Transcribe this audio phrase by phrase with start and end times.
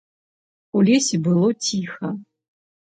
[0.79, 2.15] У лесе было ціха.